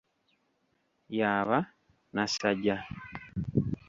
Y'aba 1.17 1.59
nassajja. 2.15 2.75